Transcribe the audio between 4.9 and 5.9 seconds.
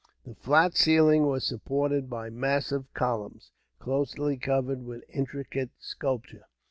intricate